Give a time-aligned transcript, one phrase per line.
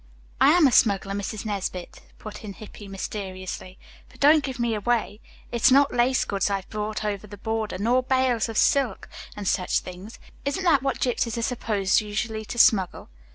[0.41, 1.45] "I am a smuggler, Mrs.
[1.45, 3.77] Nesbit," put in Hippy mysteriously.
[4.09, 5.21] "But don't give me away.
[5.51, 9.81] It's not lace goods I've brought over the border, nor bales of silk and such
[9.81, 10.17] things.
[10.43, 13.09] Isn't that what gypsies are supposed usually to smuggle?"